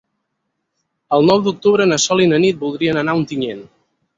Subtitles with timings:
[1.17, 3.63] El nou d'octubre na Sol i na Nit voldrien anar a Ontinyent.